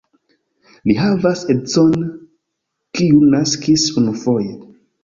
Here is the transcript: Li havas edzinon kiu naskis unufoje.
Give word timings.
Li 0.91 0.95
havas 1.01 1.43
edzinon 1.55 2.09
kiu 3.01 3.25
naskis 3.39 3.89
unufoje. 4.05 4.53